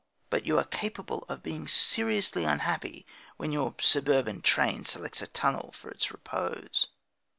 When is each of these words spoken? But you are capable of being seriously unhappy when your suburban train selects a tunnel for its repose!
But 0.31 0.47
you 0.47 0.57
are 0.57 0.63
capable 0.63 1.25
of 1.29 1.43
being 1.43 1.67
seriously 1.67 2.43
unhappy 2.43 3.05
when 3.37 3.51
your 3.51 3.75
suburban 3.79 4.41
train 4.41 4.83
selects 4.83 5.21
a 5.21 5.27
tunnel 5.27 5.73
for 5.73 5.91
its 5.91 6.11
repose! 6.11 6.87